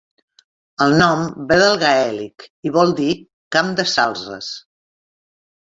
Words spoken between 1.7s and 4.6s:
gaèlic i vol dir "camp de salzes".